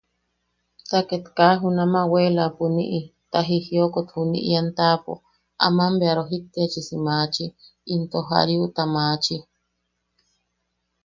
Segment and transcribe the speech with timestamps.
[0.89, 3.01] Ta ket kaa junama weelapuniʼi,
[3.31, 5.13] ta jijiokot juni in a taʼapo,
[5.65, 7.45] aman bea rojiktiachisi maachi,
[7.93, 9.37] into jariuta maachi.